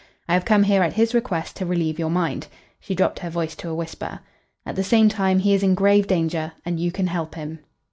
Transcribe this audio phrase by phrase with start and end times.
[0.27, 2.47] I have come here at his request to relieve your mind."
[2.79, 4.21] She dropped her voice to a whisper.
[4.65, 7.59] "At the same time, he is in grave danger, and you can help him."